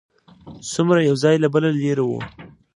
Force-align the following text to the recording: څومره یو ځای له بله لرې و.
څومره 0.71 0.99
یو 1.07 1.15
ځای 1.23 1.35
له 1.43 1.47
بله 1.53 1.69
لرې 1.77 2.03
و. 2.05 2.11